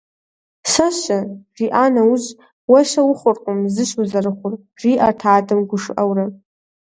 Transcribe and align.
«Сэ-щэ?» 0.71 1.19
жиӏа 1.55 1.85
нэужь 1.93 2.27
«Уэ 2.69 2.81
щэ 2.89 3.01
ухъуркъым, 3.11 3.59
зыщ 3.73 3.91
узэрыхъур» 4.01 4.53
жиӏэрт 4.79 5.21
адэм 5.35 5.59
гушыӏэурэ. 5.69 6.25